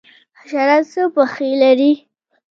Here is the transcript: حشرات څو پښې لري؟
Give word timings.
حشرات 0.39 0.83
څو 0.93 1.03
پښې 1.15 1.49
لري؟ 1.61 1.91